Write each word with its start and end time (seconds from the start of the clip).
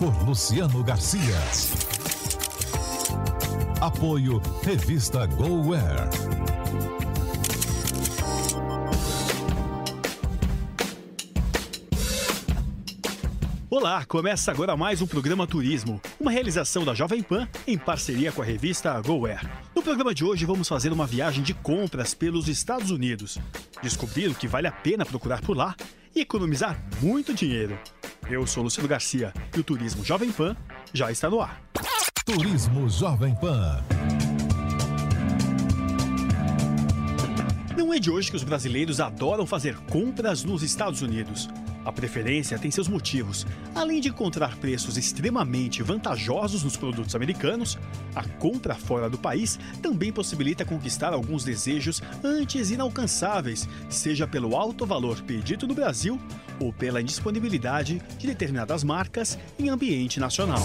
Por 0.00 0.26
Luciano 0.26 0.82
Garcia. 0.82 1.20
Apoio 3.82 4.40
Revista 4.62 5.26
GoWare. 5.26 6.08
Olá, 13.68 14.02
começa 14.06 14.50
agora 14.50 14.74
mais 14.74 15.02
um 15.02 15.06
programa 15.06 15.46
Turismo, 15.46 16.00
uma 16.18 16.30
realização 16.30 16.82
da 16.82 16.94
Jovem 16.94 17.22
Pan 17.22 17.46
em 17.66 17.76
parceria 17.76 18.32
com 18.32 18.40
a 18.40 18.44
revista 18.46 18.98
GoWare. 19.02 19.46
No 19.76 19.82
programa 19.82 20.14
de 20.14 20.24
hoje 20.24 20.46
vamos 20.46 20.66
fazer 20.66 20.94
uma 20.94 21.06
viagem 21.06 21.42
de 21.42 21.52
compras 21.52 22.14
pelos 22.14 22.48
Estados 22.48 22.90
Unidos, 22.90 23.38
descobrir 23.82 24.28
o 24.28 24.34
que 24.34 24.48
vale 24.48 24.66
a 24.66 24.72
pena 24.72 25.04
procurar 25.04 25.42
por 25.42 25.54
lá 25.54 25.76
e 26.16 26.22
economizar 26.22 26.82
muito 27.02 27.34
dinheiro. 27.34 27.78
Eu 28.30 28.46
sou 28.46 28.62
Luciano 28.62 28.88
Garcia 28.88 29.34
e 29.56 29.58
o 29.58 29.64
Turismo 29.64 30.04
Jovem 30.04 30.30
Pan 30.30 30.56
já 30.94 31.10
está 31.10 31.28
no 31.28 31.40
ar. 31.40 31.60
Turismo 32.24 32.88
Jovem 32.88 33.34
Pan. 33.34 33.82
Não 37.76 37.92
é 37.92 37.98
de 37.98 38.08
hoje 38.08 38.30
que 38.30 38.36
os 38.36 38.44
brasileiros 38.44 39.00
adoram 39.00 39.44
fazer 39.44 39.76
compras 39.90 40.44
nos 40.44 40.62
Estados 40.62 41.02
Unidos. 41.02 41.48
A 41.84 41.90
preferência 41.90 42.56
tem 42.56 42.70
seus 42.70 42.86
motivos. 42.86 43.44
Além 43.74 44.00
de 44.00 44.10
encontrar 44.10 44.54
preços 44.58 44.96
extremamente 44.96 45.82
vantajosos 45.82 46.62
nos 46.62 46.76
produtos 46.76 47.16
americanos, 47.16 47.76
a 48.14 48.22
compra 48.22 48.76
fora 48.76 49.10
do 49.10 49.18
país 49.18 49.58
também 49.82 50.12
possibilita 50.12 50.64
conquistar 50.64 51.12
alguns 51.12 51.42
desejos 51.42 52.00
antes 52.22 52.70
inalcançáveis, 52.70 53.68
seja 53.88 54.24
pelo 54.24 54.54
alto 54.54 54.86
valor 54.86 55.20
pedido 55.22 55.66
no 55.66 55.74
Brasil 55.74 56.20
ou 56.60 56.72
pela 56.72 57.00
indisponibilidade 57.00 58.00
de 58.18 58.26
determinadas 58.26 58.84
marcas 58.84 59.38
em 59.58 59.70
ambiente 59.70 60.20
nacional. 60.20 60.64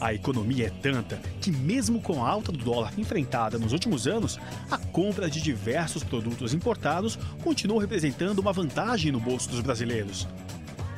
A 0.00 0.14
economia 0.14 0.68
é 0.68 0.70
tanta 0.70 1.20
que, 1.40 1.50
mesmo 1.50 2.00
com 2.00 2.24
a 2.24 2.28
alta 2.30 2.52
do 2.52 2.58
dólar 2.58 2.92
enfrentada 2.96 3.58
nos 3.58 3.72
últimos 3.72 4.06
anos, 4.06 4.38
a 4.70 4.78
compra 4.78 5.28
de 5.28 5.42
diversos 5.42 6.04
produtos 6.04 6.54
importados 6.54 7.18
continua 7.42 7.80
representando 7.80 8.38
uma 8.38 8.52
vantagem 8.52 9.10
no 9.10 9.20
bolso 9.20 9.50
dos 9.50 9.60
brasileiros. 9.60 10.26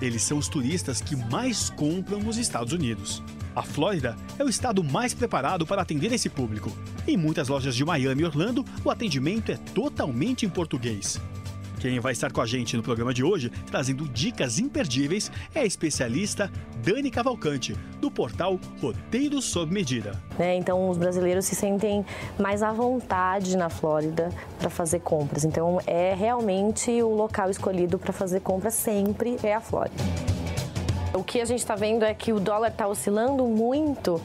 Eles 0.00 0.22
são 0.22 0.38
os 0.38 0.48
turistas 0.48 1.00
que 1.00 1.16
mais 1.16 1.70
compram 1.70 2.20
nos 2.20 2.36
Estados 2.36 2.72
Unidos. 2.72 3.22
A 3.54 3.62
Flórida 3.62 4.16
é 4.38 4.44
o 4.44 4.48
estado 4.48 4.82
mais 4.84 5.12
preparado 5.12 5.66
para 5.66 5.82
atender 5.82 6.12
esse 6.12 6.28
público. 6.28 6.70
Em 7.06 7.16
muitas 7.16 7.48
lojas 7.48 7.74
de 7.74 7.84
Miami 7.84 8.22
e 8.22 8.24
Orlando, 8.24 8.64
o 8.84 8.90
atendimento 8.90 9.50
é 9.50 9.56
totalmente 9.56 10.46
em 10.46 10.48
português. 10.48 11.20
Quem 11.80 11.98
vai 11.98 12.12
estar 12.12 12.30
com 12.30 12.42
a 12.42 12.46
gente 12.46 12.76
no 12.76 12.82
programa 12.82 13.12
de 13.12 13.24
hoje, 13.24 13.50
trazendo 13.70 14.06
dicas 14.06 14.58
imperdíveis, 14.58 15.32
é 15.54 15.60
a 15.60 15.64
especialista 15.64 16.52
Dani 16.84 17.10
Cavalcante, 17.10 17.74
do 17.98 18.10
portal 18.10 18.60
Roteiro 18.82 19.40
Sob 19.40 19.72
Medida. 19.72 20.12
né? 20.38 20.56
Então 20.56 20.90
os 20.90 20.98
brasileiros 20.98 21.46
se 21.46 21.54
sentem 21.54 22.04
mais 22.38 22.62
à 22.62 22.70
vontade 22.70 23.56
na 23.56 23.70
Flórida 23.70 24.28
para 24.58 24.68
fazer 24.68 25.00
compras. 25.00 25.42
Então 25.42 25.80
é 25.86 26.14
realmente 26.14 26.90
o 27.02 27.14
local 27.14 27.50
escolhido 27.50 27.98
para 27.98 28.12
fazer 28.12 28.40
compras 28.40 28.74
sempre 28.74 29.38
é 29.42 29.54
a 29.54 29.60
Flórida. 29.60 30.29
O 31.12 31.24
que 31.24 31.40
a 31.40 31.44
gente 31.44 31.58
está 31.58 31.74
vendo 31.74 32.04
é 32.04 32.14
que 32.14 32.32
o 32.32 32.38
dólar 32.38 32.68
está 32.68 32.86
oscilando 32.86 33.44
muito, 33.44 34.20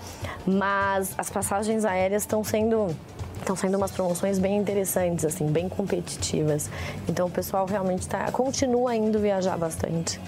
mas 0.46 1.16
as 1.18 1.29
passagens 1.29 1.84
aéreas 1.84 2.23
estão 2.23 2.44
sendo 2.44 2.96
estão 3.40 3.56
sendo 3.56 3.78
umas 3.78 3.91
promoções 3.91 4.40
bem 4.40 4.57
interessantes, 4.57 5.24
assim, 5.24 5.45
bem 5.51 5.69
competitivas. 5.69 6.69
Então 7.07 7.28
o 7.28 7.29
pessoal 7.29 7.66
realmente 7.68 8.07
tá, 8.07 8.31
continua 8.31 8.95
indo 8.95 9.19
viajar 9.19 9.56
bastante 9.56 10.19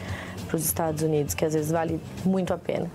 para 0.47 0.55
os 0.55 0.63
Estados 0.63 1.01
Unidos, 1.01 1.33
que 1.33 1.43
às 1.43 1.53
vezes 1.53 1.71
vale 1.71 1.99
muito 2.23 2.53
a 2.53 2.57
pena. 2.57 2.91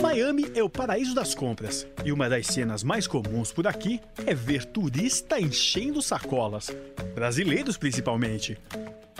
Miami 0.00 0.50
é 0.54 0.62
o 0.62 0.68
paraíso 0.68 1.14
das 1.14 1.34
compras 1.34 1.86
e 2.04 2.12
uma 2.12 2.28
das 2.28 2.46
cenas 2.46 2.82
mais 2.82 3.06
comuns 3.06 3.52
por 3.52 3.66
aqui 3.66 4.00
é 4.26 4.34
ver 4.34 4.64
turista 4.64 5.38
enchendo 5.40 6.00
sacolas, 6.00 6.70
brasileiros 7.14 7.76
principalmente. 7.76 8.58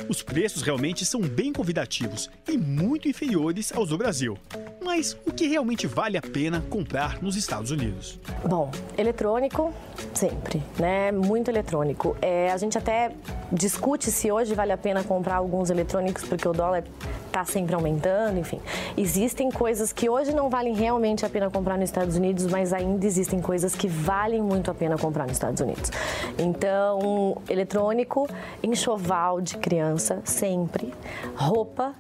Os 0.09 0.23
preços 0.23 0.63
realmente 0.63 1.05
são 1.05 1.21
bem 1.21 1.53
convidativos 1.53 2.31
e 2.49 2.57
muito 2.57 3.09
inferiores 3.09 3.73
aos 3.73 3.89
do 3.89 3.99
Brasil. 3.99 4.37
Mas 4.83 5.17
o 5.25 5.33
que 5.33 5.47
realmente 5.47 5.87
vale 5.87 6.17
a 6.17 6.23
pena 6.23 6.61
comprar 6.69 7.23
nos 7.23 7.37
Estados 7.37 7.71
Unidos? 7.71 8.19
Bom, 8.45 8.71
eletrônico, 8.99 9.73
sempre, 10.13 10.63
né? 10.79 11.13
Muito 11.13 11.49
eletrônico. 11.51 12.17
É, 12.21 12.51
a 12.51 12.57
gente 12.57 12.77
até 12.77 13.13
discute 13.53 14.11
se 14.11 14.33
hoje 14.33 14.55
vale 14.55 14.73
a 14.73 14.79
pena 14.79 15.05
comprar 15.05 15.37
alguns 15.37 15.69
eletrônicos 15.69 16.25
porque 16.25 16.49
o 16.49 16.53
dólar 16.53 16.83
está 17.27 17.45
sempre 17.45 17.75
aumentando, 17.75 18.39
enfim. 18.39 18.61
Existem 18.97 19.51
coisas 19.51 19.93
que 19.93 20.09
hoje 20.09 20.35
não 20.35 20.49
valem 20.49 20.75
realmente 20.75 21.25
a 21.25 21.29
pena 21.29 21.51
comprar 21.51 21.77
nos 21.77 21.89
Estados 21.89 22.17
Unidos, 22.17 22.47
mas 22.47 22.73
ainda 22.73 23.07
existem 23.07 23.41
coisas 23.41 23.75
que 23.75 23.87
valem 23.87 24.43
muito 24.43 24.71
a 24.71 24.75
pena 24.75 24.97
comprar 24.97 25.25
nos 25.25 25.35
Estados 25.35 25.61
Unidos. 25.61 25.91
Então, 26.39 27.37
eletrônico, 27.49 28.27
enxoval 28.63 29.41
de 29.41 29.57
criança, 29.59 30.21
sempre. 30.25 30.93
Roupa, 31.37 31.95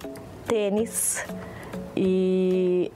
tênis 0.47 1.25
e 1.97 2.91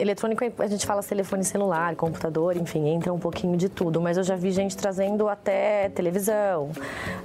eletrônico 0.00 0.44
a 0.58 0.66
gente 0.66 0.86
fala 0.86 1.02
telefone 1.02 1.44
celular, 1.44 1.94
computador, 1.96 2.56
enfim, 2.56 2.88
entra 2.88 3.12
um 3.12 3.18
pouquinho 3.18 3.56
de 3.56 3.68
tudo. 3.68 4.00
Mas 4.00 4.16
eu 4.16 4.24
já 4.24 4.36
vi 4.36 4.50
gente 4.50 4.76
trazendo 4.76 5.28
até 5.28 5.88
televisão, 5.90 6.70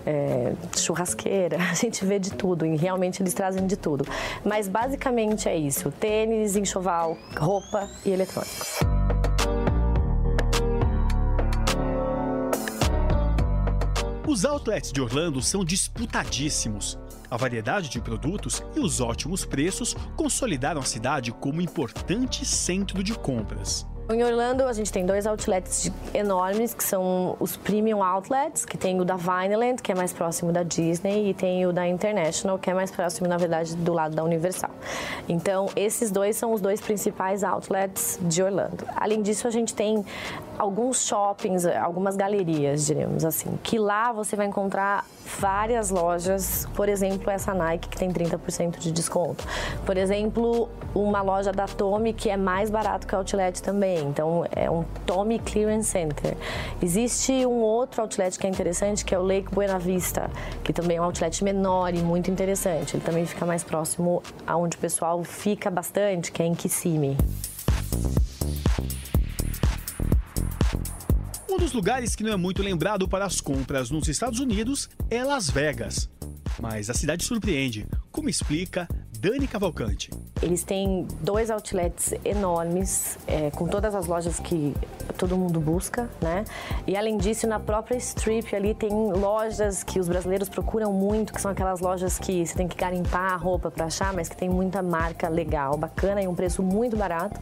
é, 0.06 0.54
churrasqueira, 0.78 1.58
a 1.72 1.74
gente 1.74 2.06
vê 2.06 2.20
de 2.20 2.32
tudo 2.32 2.66
e 2.66 2.76
realmente 2.76 3.22
eles 3.22 3.34
trazem 3.34 3.66
de 3.66 3.78
tudo. 3.78 4.06
Mas 4.44 4.68
basicamente 4.68 5.48
é 5.48 5.56
isso: 5.56 5.92
tênis, 5.92 6.56
enxoval, 6.56 7.18
roupa 7.38 7.90
e 8.06 8.12
eletrônico. 8.12 9.15
Os 14.36 14.44
outlets 14.44 14.92
de 14.92 15.00
Orlando 15.00 15.42
são 15.42 15.64
disputadíssimos. 15.64 17.00
A 17.32 17.38
variedade 17.38 17.88
de 17.88 18.02
produtos 18.02 18.62
e 18.76 18.82
os 18.82 19.00
ótimos 19.00 19.46
preços 19.46 19.96
consolidaram 20.18 20.82
a 20.82 20.84
cidade 20.84 21.32
como 21.32 21.62
importante 21.62 22.46
centro 22.46 23.02
de 23.02 23.14
compras. 23.14 23.88
Em 24.08 24.24
Orlando, 24.24 24.66
a 24.66 24.74
gente 24.74 24.92
tem 24.92 25.04
dois 25.04 25.26
outlets 25.26 25.92
enormes, 26.14 26.76
que 26.76 26.84
são 26.84 27.36
os 27.40 27.58
Premium 27.58 28.04
Outlets, 28.04 28.64
que 28.64 28.78
tem 28.78 29.02
o 29.02 29.06
da 29.06 29.16
Vineland, 29.16 29.82
que 29.82 29.92
é 29.92 29.96
mais 29.96 30.14
próximo 30.14 30.52
da 30.52 30.62
Disney, 30.62 31.30
e 31.30 31.34
tem 31.34 31.66
o 31.66 31.74
da 31.74 31.88
International, 31.88 32.60
que 32.60 32.70
é 32.70 32.74
mais 32.74 32.92
próximo, 32.92 33.28
na 33.28 33.38
verdade, 33.38 33.76
do 33.76 33.94
lado 33.94 34.16
da 34.16 34.24
Universal. 34.24 34.70
Então, 35.28 35.70
esses 35.76 36.12
dois 36.12 36.36
são 36.36 36.54
os 36.54 36.62
dois 36.62 36.80
principais 36.80 37.44
outlets 37.44 38.20
de 38.22 38.44
Orlando. 38.44 38.86
Além 38.96 39.24
disso, 39.24 39.48
a 39.48 39.52
gente 39.52 39.74
tem 39.74 40.06
alguns 40.58 41.06
shoppings, 41.06 41.66
algumas 41.66 42.16
galerias, 42.16 42.86
diríamos 42.86 43.26
assim, 43.26 43.58
que 43.64 43.78
lá 43.78 44.12
você 44.12 44.36
vai 44.36 44.48
encontrar 44.48 45.06
várias 45.40 45.90
lojas, 45.90 46.68
por 46.76 46.88
exemplo, 46.88 47.30
essa 47.30 47.54
Nike 47.54 47.90
que 47.90 47.98
tem 47.98 48.12
30% 48.12 48.78
de 48.78 48.92
desconto. 48.92 49.44
Por 49.86 49.98
exemplo, 49.98 50.70
uma 50.94 51.22
loja 51.22 51.52
da 51.52 51.66
Tommy 51.66 52.14
que 52.14 52.30
é 52.30 52.38
mais 52.38 52.70
barato 52.70 53.08
que 53.08 53.16
a 53.16 53.18
Outlet 53.18 53.62
também. 53.62 54.00
Então, 54.08 54.46
é 54.56 54.70
um 54.70 54.84
Tommy 55.06 55.40
Clearance 55.40 55.90
Center. 55.90 56.38
Existe 56.82 57.46
um 57.46 57.62
outro 57.62 58.02
outlet 58.02 58.38
que 58.38 58.46
é 58.46 58.50
interessante, 58.50 59.04
que 59.04 59.14
é 59.14 59.20
o 59.20 59.24
Lake 59.24 59.54
Buena 59.54 59.80
Vista, 59.80 60.30
que 60.64 60.72
também 60.72 60.98
é 60.98 61.02
um 61.02 61.06
outlet 61.06 61.44
menor 61.44 61.94
e 61.94 62.00
muito 62.00 62.30
interessante. 62.30 62.96
Ele 62.96 63.04
também 63.04 63.26
fica 63.26 63.46
mais 63.46 63.64
próximo 63.64 64.22
aonde 64.46 64.78
o 64.78 64.80
pessoal 64.80 65.24
fica 65.24 65.70
bastante, 65.70 66.32
que 66.32 66.42
é 66.42 66.46
em 66.46 66.54
Kissimmee. 66.54 67.18
Dos 71.66 71.74
lugares 71.74 72.16
que 72.16 72.24
não 72.24 72.32
é 72.32 72.36
muito 72.36 72.62
lembrado 72.62 73.08
para 73.08 73.26
as 73.26 73.42
compras 73.42 73.90
nos 73.90 74.08
Estados 74.08 74.40
Unidos 74.40 74.88
é 75.10 75.24
Las 75.24 75.50
Vegas. 75.50 76.08
Mas 76.62 76.92
a 76.92 76.94
cidade 76.94 77.24
surpreende, 77.24 77.88
como 78.12 78.30
explica 78.30 78.88
Dani 79.18 79.48
Cavalcante. 79.48 80.12
Eles 80.44 80.64
têm 80.64 81.08
dois 81.22 81.50
outlets 81.50 82.14
enormes, 82.24 83.18
é, 83.26 83.50
com 83.50 83.68
todas 83.68 83.96
as 83.96 84.06
lojas 84.06 84.40
que 84.40 84.76
todo 85.16 85.38
mundo 85.38 85.60
busca, 85.60 86.10
né? 86.22 86.44
E 86.86 86.96
além 86.96 87.18
disso, 87.18 87.48
na 87.48 87.60
própria 87.60 87.98
Strip 87.98 88.56
ali 88.56 88.74
tem 88.74 88.92
lojas 89.12 89.84
que 89.84 90.00
os 90.00 90.08
brasileiros 90.08 90.50
procuram 90.50 90.92
muito, 90.92 91.34
que 91.34 91.42
são 91.42 91.52
aquelas 91.52 91.80
lojas 91.80 92.20
que 92.20 92.46
você 92.46 92.56
tem 92.56 92.68
que 92.68 92.76
garimpar 92.76 93.34
a 93.34 93.36
roupa 93.36 93.72
para 93.72 93.86
achar, 93.86 94.14
mas 94.14 94.30
que 94.30 94.36
tem 94.36 94.50
muita 94.50 94.82
marca 94.82 95.28
legal, 95.28 95.78
bacana 95.78 96.22
e 96.22 96.28
um 96.28 96.36
preço 96.36 96.62
muito 96.62 96.96
barato. 96.96 97.40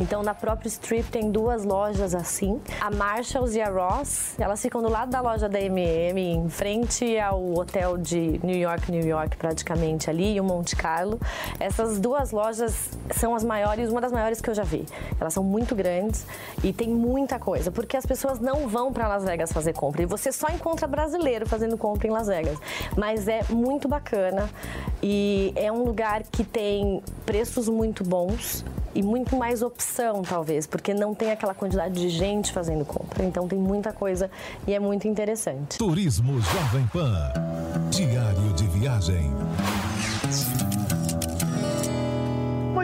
Então, 0.00 0.22
na 0.22 0.34
própria 0.34 0.68
Strip 0.68 1.10
tem 1.10 1.30
duas 1.30 1.64
lojas 1.64 2.14
assim. 2.14 2.60
A 2.80 2.90
Marshalls 2.90 3.56
e 3.56 3.60
a 3.60 3.68
Ross, 3.68 4.38
elas 4.38 4.60
ficam 4.60 4.82
do 4.82 4.88
lado 4.88 5.10
da 5.10 5.20
loja 5.20 5.48
da 5.48 5.60
MM, 5.60 6.20
em 6.20 6.48
frente 6.48 7.18
ao 7.18 7.54
hotel 7.54 7.96
de 7.98 8.40
New 8.42 8.56
York, 8.56 8.90
New 8.90 9.06
York 9.06 9.36
praticamente 9.36 10.10
ali, 10.10 10.34
e 10.34 10.40
o 10.40 10.44
Monte 10.44 10.76
Carlo. 10.76 11.20
Essas 11.58 11.98
duas 11.98 12.30
lojas 12.32 12.90
são 13.14 13.34
as 13.34 13.44
maiores, 13.44 13.90
uma 13.90 14.00
das 14.00 14.12
maiores 14.12 14.40
que 14.40 14.50
eu 14.50 14.54
já 14.54 14.64
vi. 14.64 14.86
Elas 15.20 15.32
são 15.34 15.44
muito 15.44 15.74
grandes 15.74 16.26
e 16.62 16.72
tem 16.72 16.88
muita 17.12 17.38
coisa, 17.38 17.70
porque 17.70 17.96
as 17.96 18.06
pessoas 18.06 18.40
não 18.40 18.66
vão 18.66 18.90
para 18.90 19.06
Las 19.06 19.24
Vegas 19.24 19.52
fazer 19.52 19.74
compra 19.74 20.02
e 20.02 20.06
você 20.06 20.32
só 20.32 20.48
encontra 20.48 20.86
brasileiro 20.86 21.46
fazendo 21.46 21.76
compra 21.76 22.08
em 22.08 22.10
Las 22.10 22.26
Vegas. 22.26 22.58
Mas 22.96 23.28
é 23.28 23.42
muito 23.50 23.86
bacana 23.86 24.48
e 25.02 25.52
é 25.54 25.70
um 25.70 25.84
lugar 25.84 26.22
que 26.22 26.42
tem 26.42 27.02
preços 27.26 27.68
muito 27.68 28.02
bons 28.02 28.64
e 28.94 29.02
muito 29.02 29.36
mais 29.36 29.62
opção, 29.62 30.22
talvez, 30.22 30.66
porque 30.66 30.94
não 30.94 31.14
tem 31.14 31.30
aquela 31.30 31.54
quantidade 31.54 31.94
de 31.94 32.08
gente 32.08 32.52
fazendo 32.52 32.84
compra. 32.84 33.24
Então 33.24 33.46
tem 33.46 33.58
muita 33.58 33.92
coisa 33.92 34.30
e 34.66 34.72
é 34.72 34.78
muito 34.78 35.06
interessante. 35.06 35.78
Turismo 35.78 36.40
Jovem 36.40 36.86
Pan. 36.86 37.32
Diário 37.90 38.52
de 38.54 38.66
viagem. 38.68 39.30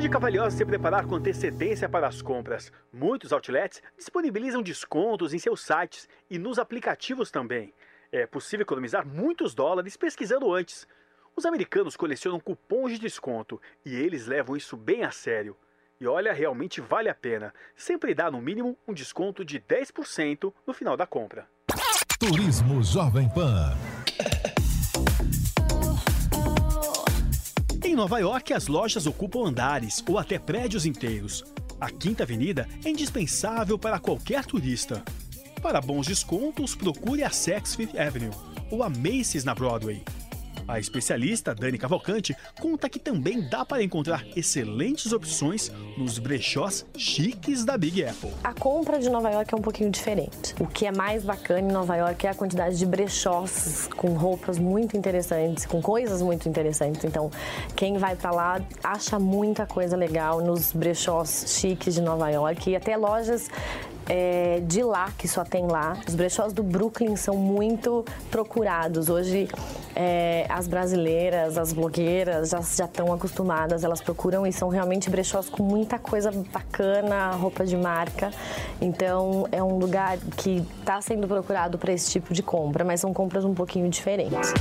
Dica 0.00 0.20
valiosa 0.20 0.54
é 0.54 0.58
se 0.58 0.64
preparar 0.64 1.06
com 1.06 1.16
antecedência 1.16 1.88
para 1.88 2.06
as 2.06 2.22
compras. 2.22 2.72
Muitos 2.92 3.32
outlets 3.32 3.82
disponibilizam 3.96 4.62
descontos 4.62 5.34
em 5.34 5.40
seus 5.40 5.60
sites 5.60 6.08
e 6.30 6.38
nos 6.38 6.58
aplicativos 6.58 7.32
também. 7.32 7.74
É 8.12 8.24
possível 8.24 8.62
economizar 8.62 9.04
muitos 9.04 9.56
dólares 9.56 9.96
pesquisando 9.96 10.54
antes. 10.54 10.86
Os 11.34 11.44
americanos 11.44 11.96
colecionam 11.96 12.38
cupons 12.38 12.92
de 12.92 12.98
desconto 13.00 13.60
e 13.84 13.96
eles 13.96 14.26
levam 14.26 14.56
isso 14.56 14.76
bem 14.76 15.02
a 15.02 15.10
sério. 15.10 15.56
E 16.00 16.06
olha, 16.06 16.32
realmente 16.32 16.80
vale 16.80 17.08
a 17.08 17.14
pena. 17.14 17.52
Sempre 17.74 18.14
dá 18.14 18.30
no 18.30 18.40
mínimo 18.40 18.78
um 18.86 18.94
desconto 18.94 19.44
de 19.44 19.58
10% 19.58 20.52
no 20.64 20.72
final 20.72 20.96
da 20.96 21.08
compra. 21.08 21.48
Turismo 22.20 22.84
Jovem 22.84 23.28
Pan. 23.30 23.76
Nova 27.98 28.20
York, 28.20 28.52
as 28.52 28.68
lojas 28.68 29.08
ocupam 29.08 29.48
andares 29.48 30.04
ou 30.08 30.18
até 30.18 30.38
prédios 30.38 30.86
inteiros. 30.86 31.44
A 31.80 31.90
Quinta 31.90 32.22
Avenida 32.22 32.68
é 32.84 32.90
indispensável 32.90 33.76
para 33.76 33.98
qualquer 33.98 34.46
turista. 34.46 35.02
Para 35.60 35.80
bons 35.80 36.06
descontos, 36.06 36.76
procure 36.76 37.24
a 37.24 37.30
Saks 37.30 37.74
Fifth 37.74 37.98
Avenue 37.98 38.30
ou 38.70 38.84
a 38.84 38.88
Macy's 38.88 39.42
na 39.42 39.52
Broadway. 39.52 40.04
A 40.68 40.78
especialista 40.78 41.54
Dani 41.54 41.78
Cavalcante 41.78 42.36
conta 42.60 42.90
que 42.90 42.98
também 42.98 43.40
dá 43.48 43.64
para 43.64 43.82
encontrar 43.82 44.22
excelentes 44.36 45.14
opções 45.14 45.72
nos 45.96 46.18
brechós 46.18 46.84
chiques 46.94 47.64
da 47.64 47.78
Big 47.78 48.04
Apple. 48.04 48.30
A 48.44 48.52
compra 48.52 48.98
de 48.98 49.08
Nova 49.08 49.30
York 49.30 49.54
é 49.54 49.56
um 49.56 49.62
pouquinho 49.62 49.90
diferente. 49.90 50.54
O 50.60 50.66
que 50.66 50.84
é 50.84 50.92
mais 50.92 51.24
bacana 51.24 51.60
em 51.60 51.72
Nova 51.72 51.96
York 51.96 52.26
é 52.26 52.30
a 52.30 52.34
quantidade 52.34 52.76
de 52.76 52.84
brechós 52.84 53.88
com 53.96 54.08
roupas 54.08 54.58
muito 54.58 54.94
interessantes, 54.94 55.64
com 55.64 55.80
coisas 55.80 56.20
muito 56.20 56.46
interessantes. 56.46 57.02
Então, 57.02 57.30
quem 57.74 57.96
vai 57.96 58.14
para 58.14 58.30
lá 58.30 58.60
acha 58.84 59.18
muita 59.18 59.66
coisa 59.66 59.96
legal 59.96 60.42
nos 60.42 60.70
brechós 60.72 61.46
chiques 61.48 61.94
de 61.94 62.02
Nova 62.02 62.28
York 62.28 62.68
e 62.68 62.76
até 62.76 62.94
lojas 62.94 63.48
é, 64.08 64.60
de 64.62 64.82
lá, 64.82 65.12
que 65.16 65.28
só 65.28 65.44
tem 65.44 65.66
lá. 65.66 65.96
Os 66.06 66.14
brechós 66.14 66.52
do 66.52 66.62
Brooklyn 66.62 67.14
são 67.16 67.36
muito 67.36 68.04
procurados. 68.30 69.08
Hoje, 69.08 69.48
é, 69.94 70.46
as 70.48 70.66
brasileiras, 70.66 71.58
as 71.58 71.72
blogueiras 71.72 72.50
já 72.50 72.84
estão 72.84 73.12
acostumadas, 73.12 73.84
elas 73.84 74.00
procuram 74.00 74.46
e 74.46 74.52
são 74.52 74.68
realmente 74.68 75.10
brechós 75.10 75.48
com 75.48 75.62
muita 75.62 75.98
coisa 75.98 76.32
bacana, 76.52 77.32
roupa 77.32 77.66
de 77.66 77.76
marca. 77.76 78.30
Então, 78.80 79.46
é 79.52 79.62
um 79.62 79.78
lugar 79.78 80.18
que 80.36 80.66
está 80.80 81.00
sendo 81.00 81.28
procurado 81.28 81.78
para 81.78 81.92
esse 81.92 82.10
tipo 82.10 82.32
de 82.32 82.42
compra, 82.42 82.84
mas 82.84 83.00
são 83.00 83.12
compras 83.12 83.44
um 83.44 83.54
pouquinho 83.54 83.88
diferentes. 83.90 84.54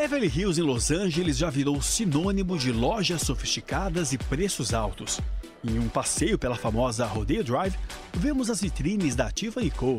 Beverly 0.00 0.28
Hills 0.28 0.60
em 0.60 0.62
Los 0.62 0.92
Angeles 0.92 1.36
já 1.36 1.50
virou 1.50 1.82
sinônimo 1.82 2.56
de 2.56 2.70
lojas 2.70 3.20
sofisticadas 3.22 4.12
e 4.12 4.16
preços 4.16 4.72
altos. 4.72 5.20
Em 5.64 5.76
um 5.76 5.88
passeio 5.88 6.38
pela 6.38 6.54
famosa 6.54 7.04
Rodeo 7.04 7.42
Drive, 7.42 7.74
vemos 8.14 8.48
as 8.48 8.60
vitrines 8.60 9.16
da 9.16 9.28
Tiffany 9.28 9.72
Co, 9.72 9.96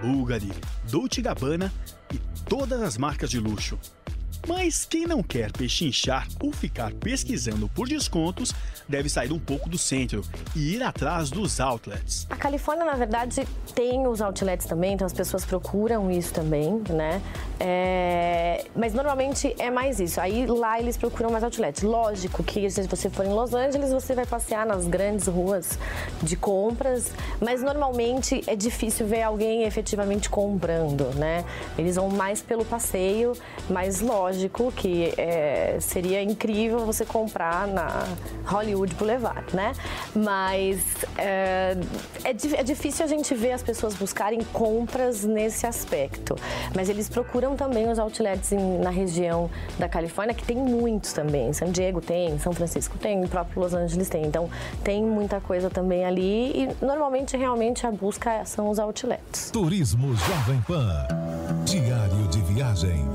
Bulgari, 0.00 0.50
Dolce 0.90 1.20
Gabbana 1.20 1.70
e 2.14 2.18
todas 2.48 2.80
as 2.80 2.96
marcas 2.96 3.28
de 3.28 3.38
luxo. 3.38 3.78
Mas 4.46 4.84
quem 4.84 5.06
não 5.06 5.22
quer 5.22 5.52
pechinchar 5.52 6.26
ou 6.42 6.52
ficar 6.52 6.92
pesquisando 6.94 7.68
por 7.68 7.88
descontos 7.88 8.52
deve 8.88 9.08
sair 9.08 9.32
um 9.32 9.38
pouco 9.38 9.68
do 9.68 9.78
centro 9.78 10.22
e 10.56 10.74
ir 10.74 10.82
atrás 10.82 11.30
dos 11.30 11.60
outlets. 11.60 12.26
A 12.28 12.36
Califórnia, 12.36 12.84
na 12.84 12.94
verdade, 12.94 13.46
tem 13.74 14.06
os 14.06 14.20
outlets 14.20 14.66
também, 14.66 14.94
então 14.94 15.06
as 15.06 15.12
pessoas 15.12 15.44
procuram 15.44 16.10
isso 16.10 16.32
também, 16.34 16.82
né? 16.90 17.22
É... 17.60 18.64
Mas 18.74 18.92
normalmente 18.92 19.54
é 19.58 19.70
mais 19.70 20.00
isso. 20.00 20.20
Aí 20.20 20.44
lá 20.46 20.80
eles 20.80 20.96
procuram 20.96 21.30
mais 21.30 21.44
outlets. 21.44 21.82
Lógico 21.82 22.42
que 22.42 22.68
se 22.68 22.82
você 22.82 23.08
for 23.08 23.24
em 23.24 23.32
Los 23.32 23.54
Angeles, 23.54 23.92
você 23.92 24.12
vai 24.14 24.26
passear 24.26 24.66
nas 24.66 24.86
grandes 24.88 25.28
ruas 25.28 25.78
de 26.20 26.34
compras, 26.34 27.12
mas 27.40 27.62
normalmente 27.62 28.42
é 28.48 28.56
difícil 28.56 29.06
ver 29.06 29.22
alguém 29.22 29.62
efetivamente 29.62 30.28
comprando, 30.28 31.14
né? 31.14 31.44
Eles 31.78 31.94
vão 31.94 32.08
mais 32.08 32.42
pelo 32.42 32.64
passeio, 32.64 33.34
mas 33.70 34.00
lógico 34.00 34.31
que 34.76 35.12
é... 35.16 35.78
seria 35.80 36.22
incrível 36.22 36.80
você 36.80 37.04
comprar 37.04 37.66
na 37.66 38.04
Hollywood 38.46 38.94
Boulevard, 38.94 39.54
né? 39.54 39.72
Mas 40.14 40.80
é, 41.16 41.76
é, 42.24 42.60
é 42.60 42.62
difícil 42.62 43.04
a 43.04 43.08
gente 43.08 43.34
ver 43.34 43.52
as 43.52 43.62
pessoas 43.62 43.94
buscarem 43.94 44.40
compras 44.52 45.24
nesse 45.24 45.66
aspecto. 45.66 46.36
Mas 46.74 46.88
eles 46.88 47.08
procuram 47.08 47.56
também 47.56 47.90
os 47.90 47.98
outlets 47.98 48.52
em, 48.52 48.78
na 48.78 48.90
região 48.90 49.50
da 49.78 49.88
Califórnia, 49.88 50.34
que 50.34 50.44
tem 50.44 50.56
muitos 50.56 51.12
também. 51.12 51.52
San 51.52 51.70
Diego 51.70 52.00
tem, 52.00 52.38
São 52.38 52.52
Francisco 52.52 52.98
tem, 52.98 53.24
o 53.24 53.28
próprio 53.28 53.62
Los 53.62 53.74
Angeles 53.74 54.08
tem. 54.08 54.24
Então 54.24 54.48
tem 54.82 55.02
muita 55.02 55.40
coisa 55.40 55.70
também 55.70 56.04
ali 56.04 56.52
e 56.52 56.84
normalmente 56.84 57.36
realmente 57.36 57.86
a 57.86 57.90
busca 57.90 58.44
são 58.44 58.70
os 58.70 58.78
outlets. 58.78 59.50
Turismo 59.50 60.14
Jovem 60.14 60.60
Pan. 60.62 61.06
Diário 61.64 62.28
de 62.28 62.40
viagem. 62.40 63.06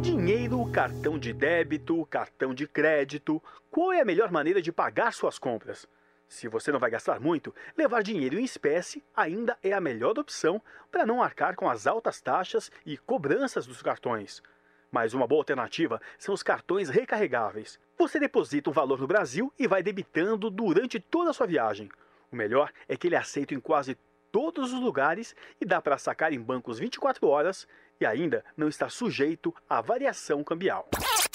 Dinheiro, 0.00 0.64
cartão 0.72 1.18
de 1.18 1.32
débito, 1.32 2.06
cartão 2.06 2.54
de 2.54 2.66
crédito. 2.66 3.42
Qual 3.70 3.92
é 3.92 4.00
a 4.00 4.04
melhor 4.04 4.30
maneira 4.30 4.62
de 4.62 4.72
pagar 4.72 5.12
suas 5.12 5.38
compras? 5.38 5.86
Se 6.26 6.48
você 6.48 6.72
não 6.72 6.78
vai 6.78 6.90
gastar 6.90 7.20
muito, 7.20 7.54
levar 7.76 8.02
dinheiro 8.02 8.38
em 8.38 8.44
espécie 8.44 9.04
ainda 9.14 9.58
é 9.62 9.74
a 9.74 9.80
melhor 9.82 10.18
opção 10.18 10.62
para 10.90 11.04
não 11.04 11.22
arcar 11.22 11.56
com 11.56 11.68
as 11.68 11.86
altas 11.86 12.22
taxas 12.22 12.70
e 12.86 12.96
cobranças 12.96 13.66
dos 13.66 13.82
cartões. 13.82 14.42
Mas 14.90 15.12
uma 15.12 15.26
boa 15.26 15.40
alternativa 15.40 16.00
são 16.18 16.34
os 16.34 16.42
cartões 16.42 16.88
recarregáveis. 16.88 17.78
Você 17.98 18.18
deposita 18.18 18.70
um 18.70 18.72
valor 18.72 18.98
no 18.98 19.06
Brasil 19.06 19.52
e 19.58 19.66
vai 19.66 19.82
debitando 19.82 20.48
durante 20.48 20.98
toda 20.98 21.30
a 21.30 21.34
sua 21.34 21.46
viagem. 21.46 21.90
O 22.30 22.36
melhor 22.36 22.72
é 22.88 22.96
que 22.96 23.08
ele 23.08 23.14
é 23.14 23.18
aceito 23.18 23.52
em 23.52 23.60
quase 23.60 23.94
todos 24.32 24.72
os 24.72 24.80
lugares 24.80 25.36
e 25.60 25.64
dá 25.66 25.80
para 25.80 25.98
sacar 25.98 26.32
em 26.32 26.40
bancos 26.40 26.78
24 26.78 27.28
horas 27.28 27.68
e 28.00 28.06
ainda 28.06 28.42
não 28.56 28.66
está 28.66 28.88
sujeito 28.88 29.54
à 29.68 29.80
variação 29.82 30.42
cambial. 30.42 30.88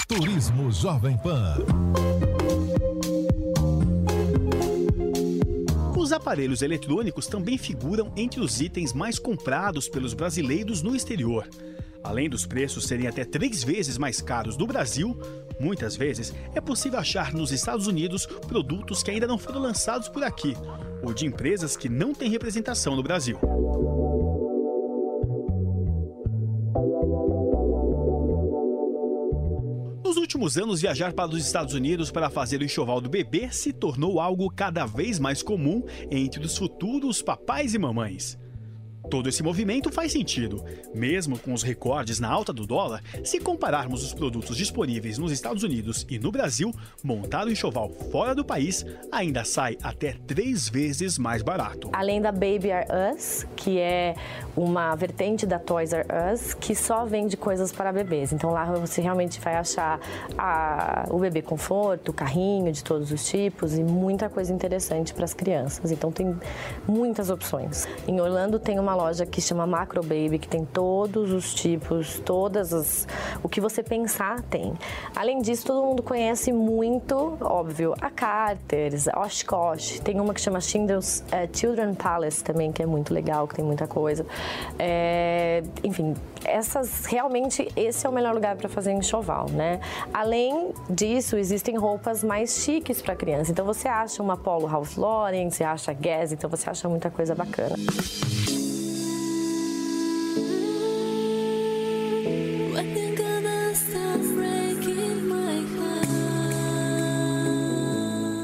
Turismo 0.08 0.72
Jovem 0.72 1.18
Pan. 1.20 1.58
Os 5.96 6.12
aparelhos 6.12 6.62
eletrônicos 6.62 7.28
também 7.28 7.58
figuram 7.58 8.12
entre 8.16 8.40
os 8.40 8.60
itens 8.60 8.94
mais 8.94 9.20
comprados 9.20 9.88
pelos 9.88 10.14
brasileiros 10.14 10.82
no 10.82 10.96
exterior. 10.96 11.48
Além 12.04 12.30
dos 12.30 12.46
preços 12.46 12.86
serem 12.86 13.08
até 13.08 13.26
três 13.26 13.64
vezes 13.64 13.98
mais 13.98 14.22
caros 14.22 14.56
no 14.56 14.66
Brasil, 14.66 15.20
muitas 15.60 15.98
vezes 15.98 16.34
é 16.56 16.62
possível 16.62 17.00
achar 17.00 17.34
nos 17.34 17.52
Estados 17.52 17.88
Unidos 17.88 18.26
produtos 18.26 19.04
que 19.04 19.12
ainda 19.12 19.28
não 19.28 19.38
foram 19.38 19.60
lançados 19.60 20.08
por 20.08 20.24
aqui, 20.24 20.56
ou 21.04 21.14
de 21.14 21.26
empresas 21.26 21.76
que 21.76 21.90
não 21.90 22.14
têm 22.14 22.30
representação 22.30 22.96
no 22.96 23.04
Brasil. 23.04 23.38
Nos 30.04 30.16
últimos 30.16 30.58
anos, 30.58 30.82
viajar 30.82 31.14
para 31.14 31.32
os 31.32 31.46
Estados 31.46 31.74
Unidos 31.74 32.10
para 32.12 32.30
fazer 32.30 32.62
o 32.62 32.64
enxoval 32.64 33.02
do 33.02 33.10
bebê 33.10 33.50
se 33.52 33.74
tornou 33.74 34.20
algo 34.20 34.50
cada 34.50 34.86
vez 34.86 35.20
mais 35.20 35.44
comum 35.44 35.84
entre 36.10 36.46
os 36.46 36.58
futuros 36.58 37.22
papais 37.22 37.74
e 37.74 37.78
mamães. 37.78 38.38
Todo 39.10 39.30
esse 39.30 39.42
movimento 39.42 39.92
faz 39.92 40.12
sentido. 40.12 40.64
Mesmo 40.94 41.40
com 41.40 41.54
os 41.54 41.64
recordes 41.64 42.20
na 42.20 42.30
alta 42.30 42.52
do 42.52 42.68
dólar, 42.68 43.02
se 43.24 43.40
compararmos 43.40 44.04
os 44.04 44.14
produtos 44.14 44.58
disponíveis 44.58 45.18
nos 45.18 45.32
Estados 45.32 45.64
Unidos 45.64 46.06
e 46.10 46.20
no 46.20 46.32
Brasil, 46.32 46.74
montar 47.04 47.48
o 47.48 47.52
enxoval 47.52 47.90
fora 48.12 48.36
do 48.36 48.44
país 48.44 48.86
ainda 49.12 49.44
sai 49.44 49.78
até 49.82 50.16
três 50.26 50.68
vezes 50.68 51.18
mais 51.18 51.42
barato. 51.42 51.90
Além 51.94 52.22
da 52.22 52.32
Baby 52.32 52.70
R 52.70 52.88
Us, 53.14 53.48
que 53.56 53.80
é 53.80 54.16
uma 54.56 54.96
vertente 54.96 55.46
da 55.46 55.60
Toys 55.60 55.94
R 55.94 56.06
Us, 56.34 56.54
que 56.54 56.76
só 56.76 57.06
vende 57.06 57.38
coisas 57.38 57.72
para 57.72 57.92
bebês. 57.94 58.34
Então 58.34 58.52
lá 58.52 58.66
você 58.66 59.02
realmente 59.02 59.40
vai 59.40 59.56
achar 59.56 60.00
a, 60.38 61.06
o 61.10 61.20
bebê 61.20 61.42
conforto, 61.42 62.10
o 62.10 62.14
carrinho 62.14 62.72
de 62.72 62.84
todos 62.84 63.12
os 63.12 63.26
tipos 63.26 63.78
e 63.78 63.84
muita 63.84 64.30
coisa 64.30 64.54
interessante 64.54 65.14
para 65.14 65.26
as 65.26 65.34
crianças. 65.34 65.92
Então 65.92 66.12
tem 66.12 66.36
muitas 66.88 67.30
opções. 67.30 67.88
Em 68.08 68.20
Orlando 68.20 68.60
tem 68.60 68.80
uma 68.80 68.96
loja 68.98 69.26
que 69.26 69.40
chama 69.40 69.68
Macro 69.68 70.02
Baby, 70.02 70.40
que 70.40 70.48
tem 70.48 70.66
todos 70.66 71.32
os 71.32 71.54
tipos, 71.54 72.20
todas 72.20 72.74
as. 72.74 73.08
O 73.44 73.48
que 73.48 73.62
você 73.62 73.84
pensar 73.84 74.42
tem. 74.42 74.74
Além 75.16 75.42
disso, 75.42 75.68
todo 75.68 75.86
mundo 75.86 76.02
conhece 76.02 76.52
muito, 76.52 77.38
óbvio, 77.42 77.94
a 78.02 78.10
Carter's, 78.10 79.08
a 79.08 79.22
Oshkosh. 79.22 80.00
Tem 80.00 80.20
uma 80.20 80.34
que 80.34 80.42
chama 80.42 80.60
Schindler's 80.60 81.24
uh, 81.28 81.58
Children 81.58 81.94
Palace 81.94 82.44
também, 82.44 82.72
que 82.72 82.82
é 82.82 82.86
muito 82.86 83.14
legal, 83.14 83.48
que 83.48 83.56
tem 83.56 83.64
muita 83.64 83.88
coisa. 83.88 84.26
É, 84.80 85.64
enfim, 85.84 86.16
essas 86.44 87.06
realmente 87.06 87.68
esse 87.76 88.06
é 88.06 88.10
o 88.10 88.14
melhor 88.14 88.34
lugar 88.34 88.56
para 88.56 88.70
fazer 88.70 88.92
enxoval, 88.92 89.50
né? 89.50 89.80
Além 90.14 90.72
disso, 90.90 91.38
existem 91.38 91.78
roupas 91.78 92.24
mais 92.24 92.64
chiques 92.64 93.02
para 93.02 93.16
criança. 93.16 93.52
Então 93.52 93.66
você 93.66 93.88
acha 93.88 94.22
uma 94.24 94.38
Polo 94.38 94.66
Ralph 94.66 94.98
Lauren, 94.98 95.50
você 95.50 95.64
acha 95.64 95.94
Guess, 95.94 96.32
então 96.32 96.50
você 96.50 96.70
acha 96.70 96.90
muita 96.90 97.10
coisa 97.10 97.36
bacana. 97.36 97.76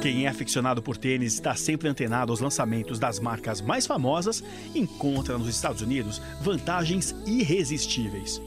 Quem 0.04 0.26
é 0.26 0.28
aficionado 0.28 0.82
por 0.82 0.98
tênis 0.98 1.34
está 1.34 1.56
sempre 1.56 1.88
antenado 1.88 2.34
aos 2.34 2.42
lançamentos 2.42 3.00
das 3.00 3.22
marcas 3.22 3.62
mais 3.62 3.88
famosas 3.88 4.44
e 4.76 4.80
encontra 4.80 5.38
nos 5.38 5.48
Estados 5.48 5.82
Unidos 5.82 6.22
vantagens 6.42 7.16
irresistíveis. 7.26 8.42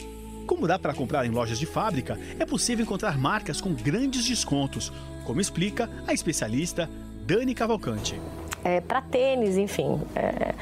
Como 0.47 0.67
dá 0.67 0.79
para 0.79 0.93
comprar 0.93 1.25
em 1.25 1.31
lojas 1.31 1.59
de 1.59 1.65
fábrica, 1.65 2.21
é 2.39 2.45
possível 2.45 2.85
encontrar 2.85 3.17
marcas 3.17 3.59
com 3.59 3.73
grandes 3.73 4.27
descontos, 4.27 4.93
como 5.25 5.41
explica 5.41 5.89
a 6.07 6.13
especialista 6.13 6.91
Dani 7.27 7.55
Cavalcante. 7.55 8.21
É, 8.63 8.83
para 8.83 9.01
tênis, 9.01 9.57
enfim, 9.57 9.99
é, 10.15 10.55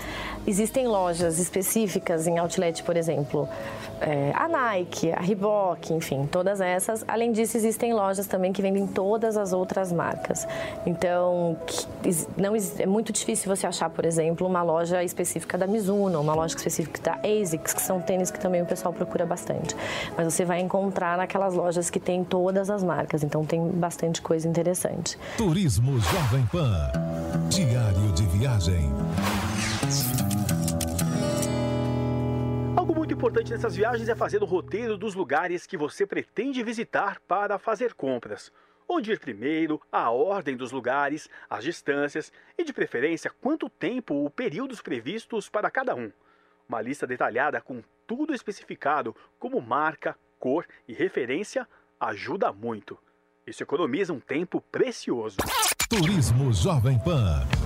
existem 0.46 0.86
lojas 0.86 1.38
específicas 1.38 2.26
em 2.26 2.38
outlet, 2.38 2.82
por 2.82 2.96
exemplo, 2.96 3.48
é, 4.00 4.32
a 4.34 4.48
Nike, 4.48 5.12
a 5.12 5.20
Reebok, 5.20 5.92
enfim, 5.92 6.26
todas 6.30 6.60
essas. 6.60 7.04
Além 7.08 7.32
disso, 7.32 7.56
existem 7.56 7.94
lojas 7.94 8.26
também 8.26 8.52
que 8.52 8.60
vendem 8.60 8.86
todas 8.86 9.36
as 9.36 9.52
outras 9.52 9.92
marcas. 9.92 10.46
Então, 10.84 11.56
não 12.36 12.54
é 12.78 12.86
muito 12.86 13.12
difícil 13.12 13.54
você 13.54 13.66
achar, 13.66 13.88
por 13.90 14.04
exemplo, 14.04 14.46
uma 14.46 14.62
loja 14.62 15.02
específica 15.02 15.56
da 15.56 15.66
Mizuno, 15.66 16.20
uma 16.20 16.34
loja 16.34 16.54
específica 16.54 17.00
da 17.02 17.18
ASICS, 17.26 17.72
que 17.72 17.82
são 17.82 18.00
tênis 18.00 18.30
que 18.30 18.38
também 18.38 18.62
o 18.62 18.66
pessoal 18.66 18.92
procura 18.92 19.24
bastante. 19.24 19.74
Mas 20.16 20.32
você 20.32 20.44
vai 20.44 20.60
encontrar 20.60 21.16
naquelas 21.16 21.54
lojas 21.54 21.88
que 21.88 22.00
tem 22.00 22.24
todas 22.24 22.70
as 22.70 22.82
marcas, 22.82 23.22
então 23.22 23.44
tem 23.44 23.66
bastante 23.68 24.20
coisa 24.20 24.48
interessante. 24.48 25.18
Turismo 25.36 25.98
Jovem 26.00 26.46
Pan. 26.46 26.92
Diário 27.48 28.12
de 28.12 28.26
viagem. 28.26 28.92
Importante 33.24 33.52
nessas 33.52 33.74
viagens 33.74 34.06
é 34.10 34.14
fazer 34.14 34.42
o 34.42 34.44
roteiro 34.44 34.98
dos 34.98 35.14
lugares 35.14 35.66
que 35.66 35.78
você 35.78 36.06
pretende 36.06 36.62
visitar 36.62 37.18
para 37.26 37.58
fazer 37.58 37.94
compras. 37.94 38.52
Onde 38.86 39.12
ir 39.12 39.18
primeiro, 39.18 39.80
a 39.90 40.10
ordem 40.10 40.54
dos 40.54 40.70
lugares, 40.70 41.26
as 41.48 41.64
distâncias 41.64 42.30
e, 42.58 42.62
de 42.62 42.70
preferência, 42.70 43.32
quanto 43.40 43.70
tempo 43.70 44.12
ou 44.12 44.28
períodos 44.28 44.82
previstos 44.82 45.48
para 45.48 45.70
cada 45.70 45.94
um. 45.94 46.12
Uma 46.68 46.82
lista 46.82 47.06
detalhada 47.06 47.62
com 47.62 47.82
tudo 48.06 48.34
especificado, 48.34 49.16
como 49.38 49.58
marca, 49.58 50.14
cor 50.38 50.66
e 50.86 50.92
referência, 50.92 51.66
ajuda 51.98 52.52
muito. 52.52 52.98
Isso 53.46 53.62
economiza 53.62 54.12
um 54.12 54.20
tempo 54.20 54.60
precioso. 54.70 55.38
Turismo 55.88 56.52
Jovem 56.52 56.98
Pan. 56.98 57.63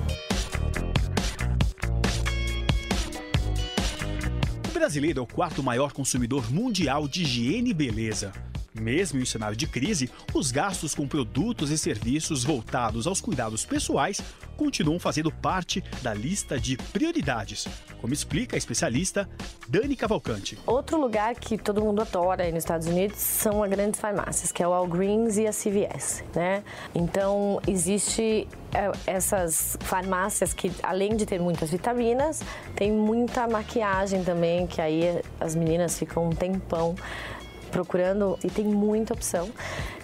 Brasileiro 4.78 5.18
é 5.18 5.22
o 5.22 5.26
quarto 5.26 5.60
maior 5.60 5.92
consumidor 5.92 6.52
mundial 6.52 7.08
de 7.08 7.22
higiene 7.22 7.70
e 7.70 7.74
beleza. 7.74 8.32
Mesmo 8.80 9.20
em 9.20 9.24
cenário 9.24 9.56
de 9.56 9.66
crise, 9.66 10.10
os 10.32 10.50
gastos 10.50 10.94
com 10.94 11.06
produtos 11.06 11.70
e 11.70 11.78
serviços 11.78 12.44
voltados 12.44 13.06
aos 13.06 13.20
cuidados 13.20 13.64
pessoais 13.64 14.20
continuam 14.56 14.98
fazendo 14.98 15.30
parte 15.30 15.82
da 16.02 16.12
lista 16.12 16.58
de 16.58 16.76
prioridades, 16.76 17.66
como 18.00 18.12
explica 18.12 18.56
a 18.56 18.58
especialista 18.58 19.28
Dani 19.68 19.94
Cavalcante. 19.94 20.58
Outro 20.66 21.00
lugar 21.00 21.34
que 21.36 21.56
todo 21.56 21.80
mundo 21.80 22.02
adora 22.02 22.42
aí 22.42 22.50
nos 22.50 22.64
Estados 22.64 22.88
Unidos 22.88 23.18
são 23.18 23.62
as 23.62 23.70
grandes 23.70 24.00
farmácias, 24.00 24.50
que 24.50 24.62
é 24.62 24.66
o 24.66 24.70
Walgreens 24.70 25.36
e 25.36 25.46
a 25.46 25.52
CVS, 25.52 26.24
né? 26.34 26.64
Então, 26.92 27.60
existe 27.68 28.48
é, 28.74 28.90
essas 29.06 29.76
farmácias 29.80 30.52
que, 30.52 30.72
além 30.82 31.16
de 31.16 31.24
ter 31.24 31.40
muitas 31.40 31.70
vitaminas, 31.70 32.42
tem 32.74 32.90
muita 32.90 33.46
maquiagem 33.46 34.24
também, 34.24 34.66
que 34.66 34.80
aí 34.80 35.20
as 35.38 35.54
meninas 35.54 35.96
ficam 35.98 36.28
um 36.28 36.30
tempão 36.30 36.96
procurando 37.68 38.38
e 38.42 38.50
tem 38.50 38.64
muita 38.64 39.14
opção 39.14 39.48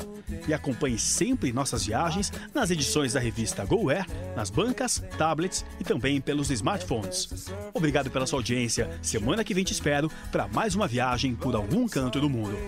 E 0.48 0.54
acompanhe 0.54 0.98
sempre 0.98 1.52
nossas 1.52 1.86
viagens 1.86 2.32
nas 2.54 2.70
edições 2.70 3.12
da 3.12 3.20
revista 3.20 3.64
GoAir, 3.64 4.04
nas 4.34 4.50
bancas, 4.50 5.00
tablets 5.16 5.64
e 5.78 5.84
também 5.84 6.20
pelos 6.20 6.50
smartphones. 6.50 7.52
Obrigado 7.72 8.10
pela 8.10 8.26
sua 8.26 8.40
audiência. 8.40 8.90
Semana 9.02 9.44
que 9.44 9.54
vem 9.54 9.62
te 9.64 9.72
espero 9.72 10.10
para 10.30 10.48
mais 10.48 10.74
uma 10.74 10.88
viagem 10.88 11.34
por 11.34 11.54
algum 11.54 11.86
canto 11.86 12.20
do 12.20 12.28
mundo. 12.28 12.58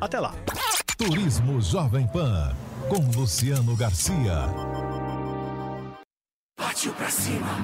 Até 0.00 0.18
lá! 0.20 0.34
Turismo 0.98 1.60
Jovem 1.60 2.08
Pan, 2.08 2.52
com 2.88 3.04
Luciano 3.14 3.76
Garcia. 3.76 4.46
Partiu 6.56 6.92
pra 6.94 7.10
cima. 7.10 7.58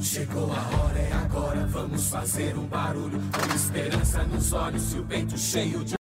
Chegou 0.00 0.50
a 0.50 0.78
hora, 0.78 0.98
é 0.98 1.12
agora, 1.12 1.66
vamos 1.66 2.08
fazer 2.08 2.56
um 2.56 2.66
barulho. 2.66 3.20
Com 3.20 3.54
esperança 3.54 4.24
nos 4.24 4.52
olhos 4.54 4.94
e 4.94 4.98
o 4.98 5.04
peito 5.04 5.36
cheio 5.36 5.84
de. 5.84 5.94